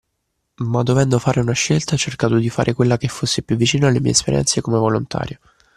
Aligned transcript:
Ma 0.61 0.81
dovendo 0.81 1.19
fare 1.19 1.41
una 1.41 1.51
scelta, 1.53 1.93
ho 1.93 1.97
cercato 1.99 2.37
di 2.39 2.49
fare 2.49 2.73
quella 2.73 2.97
che 2.97 3.07
fosse 3.07 3.43
più 3.43 3.55
vicina 3.55 3.87
alle 3.87 3.99
mie 3.99 4.13
esperienze 4.13 4.59
come 4.59 4.79
volontario. 4.79 5.37